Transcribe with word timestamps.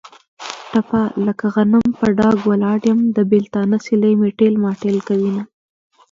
ټپه: 0.71 1.01
لکه 1.25 1.45
غنم 1.55 1.85
په 1.99 2.05
ډاګ 2.17 2.37
ولاړ 2.49 2.79
یم. 2.89 2.99
د 3.15 3.17
بېلتانه 3.31 3.77
سیلۍ 3.85 4.13
مې 4.19 4.29
تېل 4.39 4.55
ماټېل 4.63 4.97
کوینه. 5.07 5.43